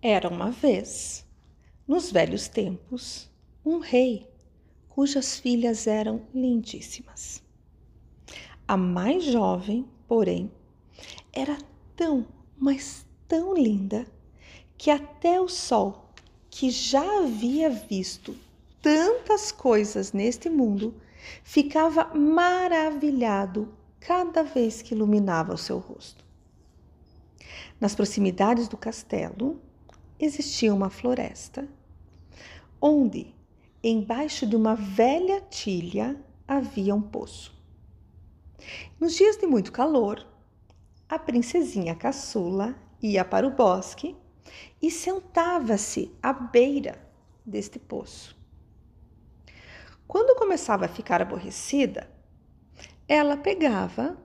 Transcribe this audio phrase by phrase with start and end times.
[0.00, 1.26] Era uma vez,
[1.86, 3.28] nos velhos tempos,
[3.64, 4.30] um rei
[4.88, 7.42] cujas filhas eram lindíssimas.
[8.66, 10.52] A mais jovem, porém,
[11.32, 11.58] era
[11.96, 14.06] tão, mas tão linda
[14.76, 16.12] que até o sol,
[16.48, 18.36] que já havia visto
[18.80, 20.94] tantas coisas neste mundo,
[21.42, 26.24] ficava maravilhado cada vez que iluminava o seu rosto.
[27.80, 29.60] Nas proximidades do castelo,
[30.18, 31.68] existia uma floresta,
[32.80, 33.34] onde,
[33.82, 37.56] embaixo de uma velha tilha, havia um poço.
[38.98, 40.26] Nos dias de muito calor,
[41.08, 44.16] a princesinha caçula ia para o bosque
[44.82, 46.98] e sentava-se à beira
[47.44, 48.36] deste poço.
[50.06, 52.10] Quando começava a ficar aborrecida,
[53.06, 54.18] ela pegava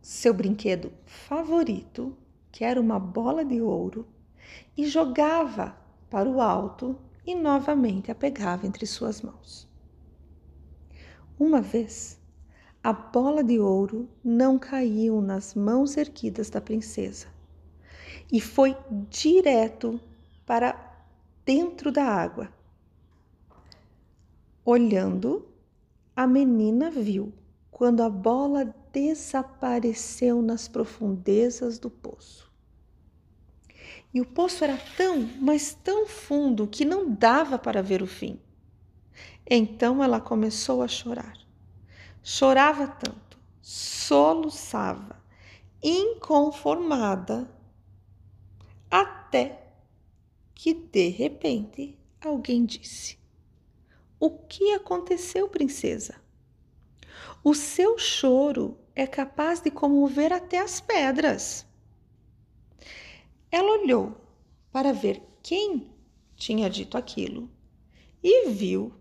[0.00, 2.16] seu brinquedo favorito,
[2.50, 4.06] que era uma bola de ouro,
[4.76, 5.76] e jogava
[6.10, 9.68] para o alto e novamente a pegava entre suas mãos.
[11.38, 12.20] Uma vez,
[12.82, 17.28] a bola de ouro não caiu nas mãos erguidas da princesa
[18.30, 18.76] e foi
[19.08, 20.00] direto
[20.44, 20.92] para
[21.44, 22.52] dentro da água.
[24.64, 25.48] Olhando,
[26.14, 27.32] a menina viu
[27.70, 32.51] quando a bola desapareceu nas profundezas do poço.
[34.12, 38.38] E o poço era tão, mas tão fundo que não dava para ver o fim.
[39.46, 41.36] Então ela começou a chorar.
[42.22, 45.20] Chorava tanto, soluçava,
[45.82, 47.50] inconformada,
[48.90, 49.62] até
[50.54, 53.18] que de repente alguém disse:
[54.20, 56.20] O que aconteceu, princesa?
[57.42, 61.66] O seu choro é capaz de comover até as pedras.
[63.52, 64.16] Ela olhou
[64.72, 65.92] para ver quem
[66.34, 67.50] tinha dito aquilo
[68.22, 68.94] e viu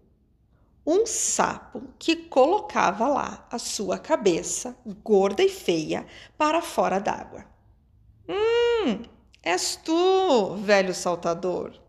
[0.86, 6.06] um sapo que colocava lá a sua cabeça, gorda e feia,
[6.38, 7.45] para fora d'água.
[8.28, 9.04] Hum,
[9.42, 11.80] és tu, velho saltador.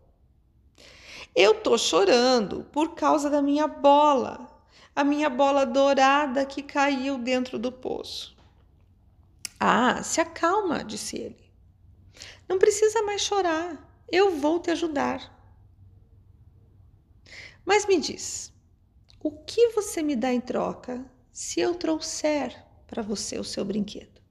[1.35, 4.47] Eu tô chorando por causa da minha bola,
[4.95, 8.37] a minha bola dourada que caiu dentro do poço.
[9.59, 11.42] Ah, se acalma, disse ele.
[12.53, 14.05] Não precisa mais chorar.
[14.11, 15.35] Eu vou te ajudar.
[17.65, 18.53] Mas me diz,
[19.19, 22.55] o que você me dá em troca se eu trouxer
[22.85, 24.21] para você o seu brinquedo?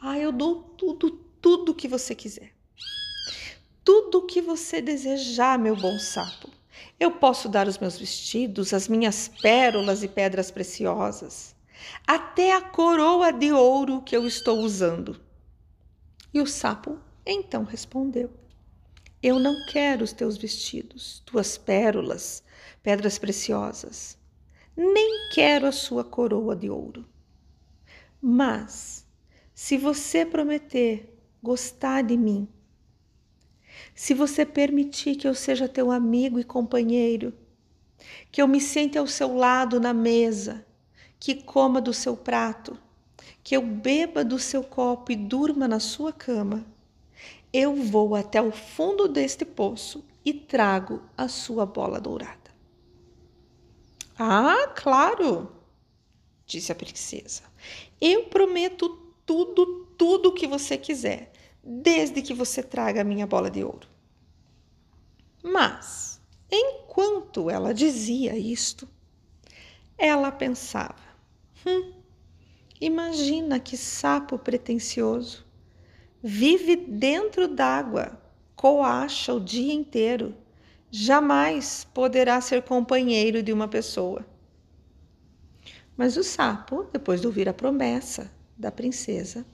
[0.00, 1.08] Ah, eu dou tudo,
[1.40, 2.52] tudo que você quiser.
[3.84, 6.50] Tudo o que você desejar, meu bom sapo.
[6.98, 11.54] Eu posso dar os meus vestidos, as minhas pérolas e pedras preciosas,
[12.04, 15.30] até a coroa de ouro que eu estou usando.
[16.32, 18.30] E o sapo então respondeu:
[19.22, 22.42] Eu não quero os teus vestidos, tuas pérolas,
[22.82, 24.18] pedras preciosas,
[24.76, 27.06] nem quero a sua coroa de ouro.
[28.20, 29.06] Mas,
[29.54, 31.12] se você prometer
[31.42, 32.48] gostar de mim,
[33.94, 37.34] se você permitir que eu seja teu amigo e companheiro,
[38.30, 40.64] que eu me sente ao seu lado na mesa,
[41.18, 42.78] que coma do seu prato,
[43.42, 46.64] que eu beba do seu copo e durma na sua cama,
[47.52, 52.38] eu vou até o fundo deste poço e trago a sua bola dourada.
[54.18, 55.50] Ah, claro,
[56.46, 57.42] disse a princesa.
[58.00, 58.88] Eu prometo
[59.26, 61.32] tudo, tudo o que você quiser,
[61.62, 63.88] desde que você traga a minha bola de ouro.
[65.42, 66.20] Mas,
[66.50, 68.88] enquanto ela dizia isto,
[69.98, 71.02] ela pensava:
[71.66, 72.01] hum,
[72.82, 75.46] Imagina que sapo pretensioso.
[76.20, 78.20] Vive dentro d'água,
[78.56, 80.34] coacha o dia inteiro.
[80.90, 84.26] Jamais poderá ser companheiro de uma pessoa.
[85.96, 89.46] Mas o sapo, depois de ouvir a promessa da princesa,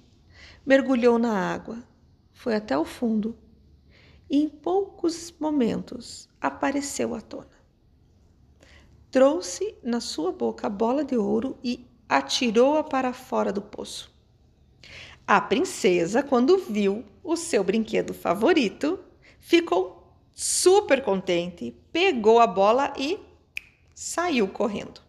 [0.65, 1.85] mergulhou na água,
[2.33, 3.37] foi até o fundo
[4.31, 7.59] e, em poucos momentos, apareceu à tona.
[9.11, 14.11] Trouxe na sua boca a bola de ouro e atirou-a para fora do poço.
[15.27, 18.99] A princesa, quando viu o seu brinquedo favorito,
[19.39, 23.19] ficou super contente, pegou a bola e
[23.95, 25.03] saiu correndo.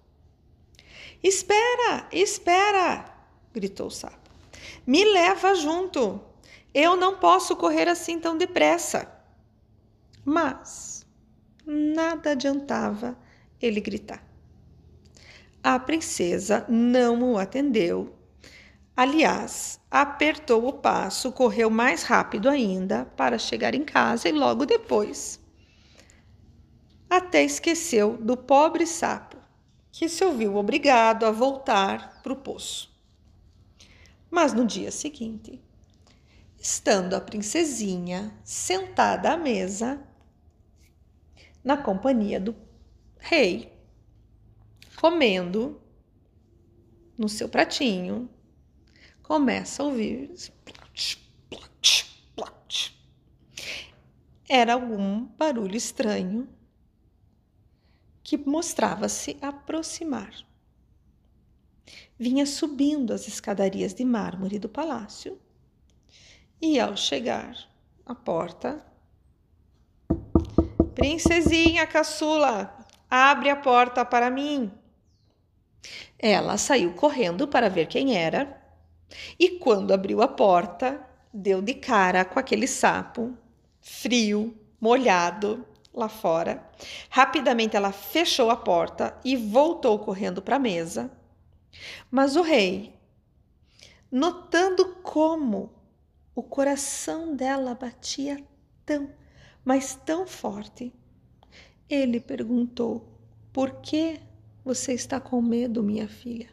[1.24, 3.06] Espera, espera!
[3.54, 4.30] gritou o sapo.
[4.86, 6.22] Me leva junto.
[6.74, 9.10] Eu não posso correr assim tão depressa.
[10.24, 11.06] Mas
[11.66, 13.18] nada adiantava
[13.62, 14.29] ele gritar.
[15.64, 18.16] A princesa não o atendeu.
[18.96, 25.40] Aliás, apertou o passo, correu mais rápido ainda para chegar em casa e logo depois
[27.10, 29.36] até esqueceu do pobre sapo,
[29.92, 32.96] que se ouviu obrigado a voltar para o poço.
[34.30, 35.60] Mas no dia seguinte,
[36.60, 40.00] estando a princesinha sentada à mesa,
[41.64, 42.56] na companhia do
[43.18, 43.74] rei,
[45.00, 45.82] comendo
[47.18, 48.30] no seu pratinho,
[49.24, 50.30] começa a ouvir.
[54.50, 56.50] Era algum barulho estranho
[58.22, 60.34] que mostrava-se aproximar.
[62.18, 65.40] Vinha subindo as escadarias de mármore do palácio
[66.62, 67.56] e, ao chegar
[68.06, 68.86] à porta,
[70.94, 72.78] Princesinha caçula,
[73.10, 74.79] abre a porta para mim.
[76.18, 78.60] Ela saiu correndo para ver quem era
[79.40, 81.02] e quando abriu a porta,
[81.34, 83.36] deu de cara com aquele sapo,
[83.82, 86.70] frio, molhado, lá fora.
[87.10, 91.12] Rapidamente ela fechou a porta e voltou correndo para a mesa.
[92.10, 92.94] Mas o rei,
[94.12, 95.72] notando como
[96.36, 98.44] o coração dela batia
[98.86, 99.10] tão,
[99.64, 100.94] mas tão forte,
[101.90, 103.08] ele perguntou:
[103.52, 104.20] Por que
[104.64, 106.50] você está com medo, minha filha?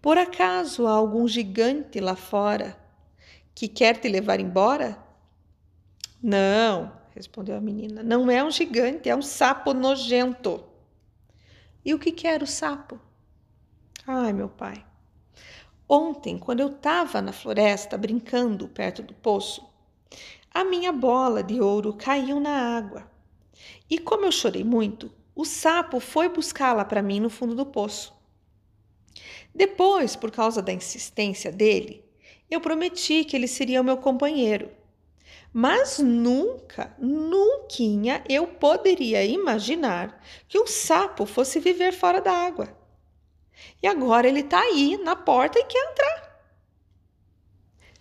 [0.00, 2.78] Por acaso há algum gigante lá fora
[3.54, 4.98] que quer te levar embora?
[6.22, 8.02] Não, respondeu a menina.
[8.02, 10.64] Não é um gigante, é um sapo nojento.
[11.84, 12.98] E o que quer o sapo?
[14.06, 14.84] Ai, meu pai.
[15.88, 19.68] Ontem, quando eu estava na floresta brincando perto do poço,
[20.52, 23.10] a minha bola de ouro caiu na água.
[23.88, 25.10] E como eu chorei muito,
[25.40, 28.14] o sapo foi buscá-la para mim no fundo do poço.
[29.54, 32.04] Depois, por causa da insistência dele,
[32.50, 34.70] eu prometi que ele seria o meu companheiro.
[35.50, 42.76] Mas nunca, nunca eu poderia imaginar que um sapo fosse viver fora da água.
[43.82, 46.44] E agora ele está aí na porta e quer entrar.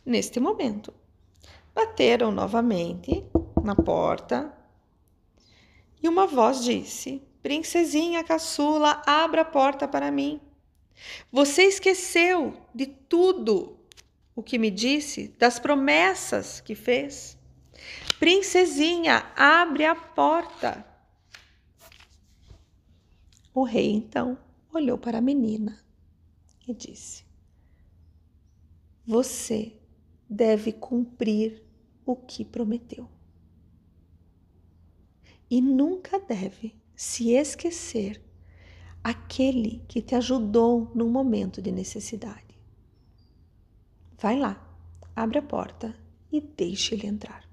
[0.05, 0.93] Neste momento,
[1.73, 3.23] bateram novamente
[3.63, 4.53] na porta
[6.03, 10.41] e uma voz disse: Princesinha caçula, abra a porta para mim.
[11.31, 13.79] Você esqueceu de tudo
[14.35, 17.37] o que me disse, das promessas que fez.
[18.19, 20.85] Princesinha, abre a porta.
[23.53, 24.37] O rei então
[24.73, 25.83] olhou para a menina
[26.67, 27.25] e disse:
[29.05, 29.73] Você
[30.29, 31.63] deve cumprir
[32.05, 33.09] o que prometeu.
[35.49, 38.21] E nunca deve se esquecer
[39.01, 42.59] aquele que te ajudou num momento de necessidade.
[44.17, 44.61] Vai lá,
[45.15, 45.95] abre a porta
[46.29, 47.47] e deixe ele entrar.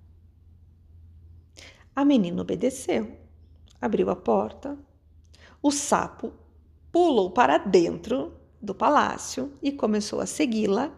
[1.95, 3.17] A menina obedeceu,
[3.81, 4.77] abriu a porta.
[5.63, 6.33] O sapo
[6.91, 10.93] pulou para dentro do palácio e começou a segui-la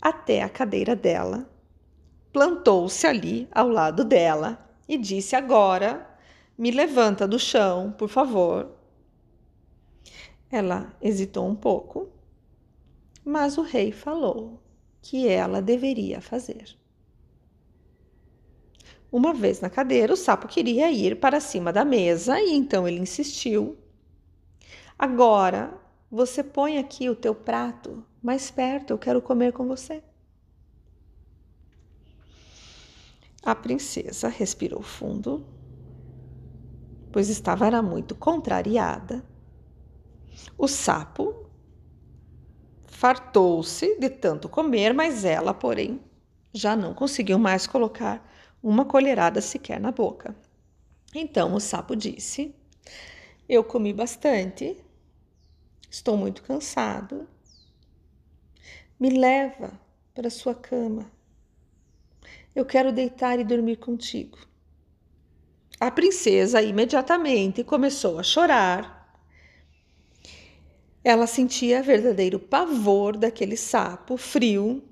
[0.00, 1.50] até a cadeira dela.
[2.32, 6.13] Plantou-se ali ao lado dela e disse: Agora
[6.56, 8.70] me levanta do chão, por favor.
[10.50, 12.08] Ela hesitou um pouco,
[13.24, 14.62] mas o rei falou
[15.02, 16.76] que ela deveria fazer.
[19.10, 22.98] Uma vez na cadeira, o sapo queria ir para cima da mesa e então ele
[22.98, 23.76] insistiu.
[24.98, 25.72] Agora
[26.10, 30.02] você põe aqui o teu prato mais perto, eu quero comer com você.
[33.42, 35.44] A princesa respirou fundo,
[37.14, 39.24] pois estava era muito contrariada
[40.58, 41.48] o sapo
[42.86, 46.00] fartou-se de tanto comer, mas ela, porém,
[46.52, 48.28] já não conseguiu mais colocar
[48.60, 50.34] uma colherada sequer na boca.
[51.14, 52.52] Então o sapo disse:
[53.48, 54.76] Eu comi bastante,
[55.88, 57.28] estou muito cansado.
[58.98, 59.78] Me leva
[60.12, 61.08] para sua cama.
[62.56, 64.38] Eu quero deitar e dormir contigo.
[65.80, 69.04] A princesa imediatamente começou a chorar
[71.04, 74.82] ela sentia verdadeiro pavor daquele sapo frio.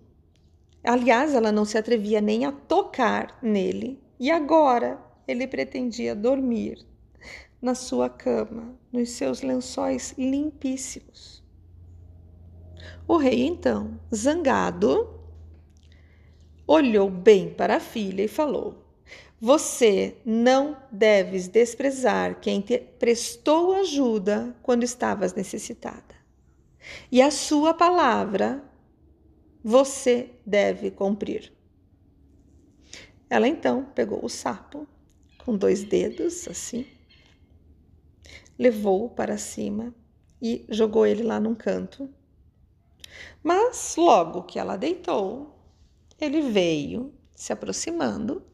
[0.84, 3.98] Aliás, ela não se atrevia nem a tocar nele.
[4.20, 6.86] E agora ele pretendia dormir
[7.62, 11.42] na sua cama, nos seus lençóis limpíssimos.
[13.08, 15.18] O rei, então, zangado,
[16.66, 18.81] olhou bem para a filha e falou:
[19.44, 26.14] Você não deves desprezar quem te prestou ajuda quando estavas necessitada.
[27.10, 28.62] e a sua palavra
[29.60, 31.52] você deve cumprir.
[33.28, 34.86] Ela então pegou o sapo
[35.44, 36.86] com dois dedos, assim,
[38.56, 39.92] levou-o para cima
[40.40, 42.08] e jogou ele lá num canto.
[43.42, 45.58] Mas logo que ela deitou,
[46.20, 48.51] ele veio se aproximando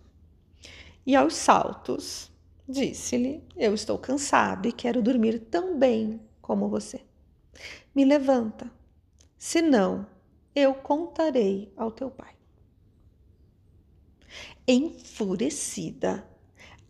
[1.08, 2.30] e aos saltos
[2.68, 7.00] disse-lhe: Eu estou cansado e quero dormir tão bem como você.
[7.94, 8.70] Me levanta,
[9.38, 10.06] senão
[10.54, 12.34] eu contarei ao teu pai.
[14.66, 16.28] Enfurecida,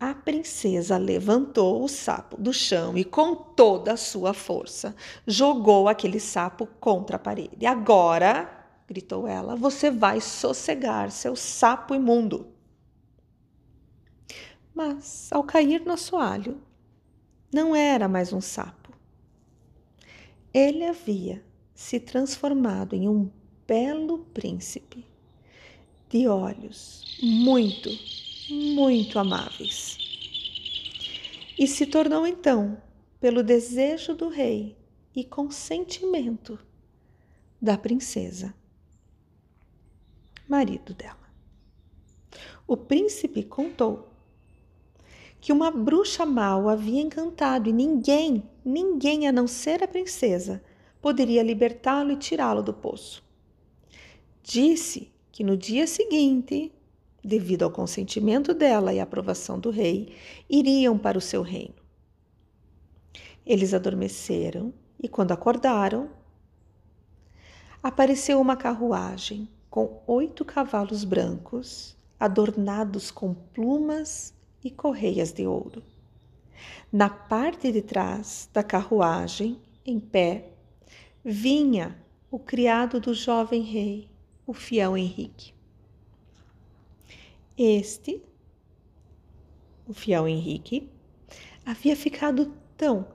[0.00, 4.96] a princesa levantou o sapo do chão e, com toda a sua força,
[5.28, 7.64] jogou aquele sapo contra a parede.
[7.66, 12.57] Agora, gritou ela, você vai sossegar, seu sapo imundo.
[14.78, 16.62] Mas, ao cair no assoalho,
[17.52, 18.92] não era mais um sapo.
[20.54, 21.44] Ele havia
[21.74, 23.28] se transformado em um
[23.66, 25.04] belo príncipe
[26.08, 27.90] de olhos muito,
[28.48, 29.98] muito amáveis.
[31.58, 32.80] E se tornou então,
[33.18, 34.76] pelo desejo do rei
[35.12, 36.56] e consentimento
[37.60, 38.54] da princesa,
[40.48, 41.28] marido dela.
[42.64, 44.16] O príncipe contou
[45.40, 50.62] que uma bruxa mal havia encantado e ninguém, ninguém a não ser a princesa,
[51.00, 53.24] poderia libertá-lo e tirá-lo do poço.
[54.42, 56.72] Disse que no dia seguinte,
[57.22, 60.14] devido ao consentimento dela e aprovação do rei,
[60.48, 61.74] iriam para o seu reino.
[63.46, 66.10] Eles adormeceram e, quando acordaram,
[67.82, 75.82] apareceu uma carruagem com oito cavalos brancos, adornados com plumas e correias de ouro.
[76.92, 80.52] Na parte de trás da carruagem, em pé,
[81.24, 81.96] vinha
[82.30, 84.08] o criado do jovem rei,
[84.46, 85.52] o fiel Henrique.
[87.56, 88.22] Este,
[89.86, 90.88] o fiel Henrique,
[91.64, 93.08] havia ficado tão,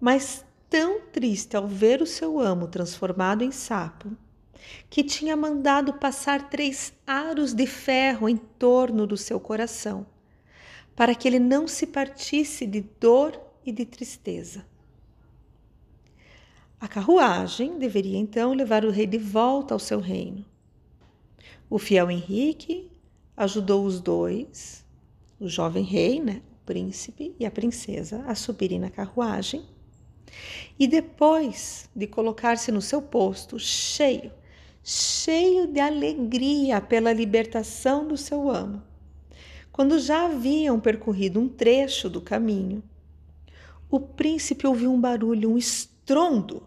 [0.00, 4.16] mas tão triste ao ver o seu amo transformado em sapo,
[4.90, 10.06] que tinha mandado passar três aros de ferro em torno do seu coração,
[10.96, 14.64] para que ele não se partisse de dor e de tristeza.
[16.80, 20.44] A carruagem deveria então levar o rei de volta ao seu reino.
[21.68, 22.90] O fiel Henrique
[23.36, 24.84] ajudou os dois,
[25.38, 29.64] o jovem rei, né, o príncipe e a princesa, a subirem na carruagem.
[30.78, 34.32] E depois de colocar-se no seu posto, cheio,
[34.82, 38.82] cheio de alegria pela libertação do seu amo,
[39.76, 42.82] quando já haviam percorrido um trecho do caminho,
[43.90, 46.66] o príncipe ouviu um barulho, um estrondo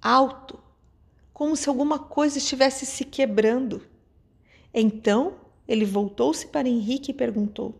[0.00, 0.62] alto
[1.32, 3.82] como se alguma coisa estivesse se quebrando.
[4.72, 7.74] Então ele voltou-se para Henrique e perguntou: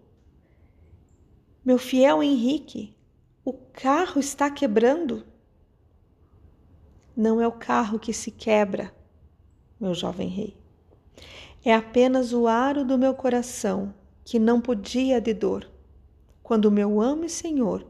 [1.65, 2.97] Meu fiel Henrique,
[3.45, 5.25] o carro está quebrando?
[7.17, 8.93] Não é o carro que se quebra,
[9.79, 10.57] meu jovem rei.
[11.65, 13.95] É apenas o aro do meu coração
[14.27, 15.67] que não podia de dor,
[16.43, 17.87] quando meu amo e senhor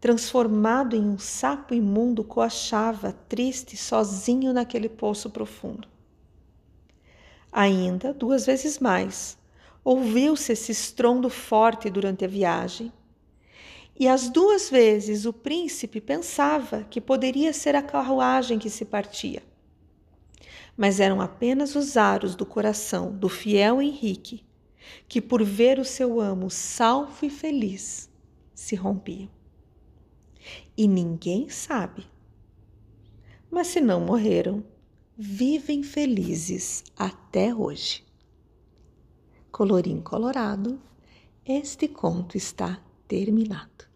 [0.00, 5.86] transformado em um sapo imundo, coachava, triste, sozinho naquele poço profundo.
[7.52, 9.36] Ainda, duas vezes mais,
[9.84, 12.92] ouviu-se esse estrondo forte durante a viagem.
[13.98, 19.42] E as duas vezes o príncipe pensava que poderia ser a carruagem que se partia.
[20.76, 24.42] Mas eram apenas os aros do coração do fiel Henrique,
[25.08, 28.10] que, por ver o seu amo salvo e feliz,
[28.54, 29.28] se rompiam
[30.76, 32.06] e ninguém sabe.
[33.50, 34.64] Mas se não morreram,
[35.16, 38.04] vivem felizes até hoje.
[39.50, 40.80] Colorim colorado,
[41.44, 43.89] este conto está terminado.